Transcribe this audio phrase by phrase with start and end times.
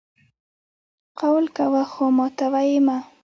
[1.19, 2.97] قول کوه خو ماتوه یې مه!